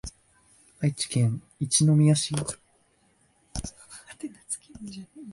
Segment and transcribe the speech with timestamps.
[0.81, 2.33] 愛知県一宮市